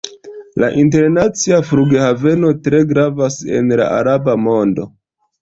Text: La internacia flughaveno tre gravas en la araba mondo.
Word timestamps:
La 0.61 0.69
internacia 0.83 1.59
flughaveno 1.71 2.49
tre 2.69 2.81
gravas 2.93 3.39
en 3.59 3.71
la 3.83 3.93
araba 4.01 4.37
mondo. 4.49 4.89